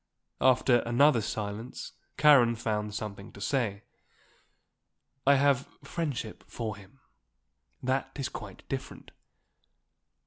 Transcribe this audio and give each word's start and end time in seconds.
After 0.41 0.79
another 0.79 1.21
silence 1.21 1.91
Karen 2.17 2.55
found 2.55 2.95
something 2.95 3.31
to 3.33 3.39
say. 3.39 3.83
"I 5.27 5.35
have 5.35 5.67
friendship 5.83 6.43
for 6.47 6.75
him. 6.75 6.99
That 7.83 8.09
is 8.15 8.27
quite 8.27 8.67
different." 8.67 9.11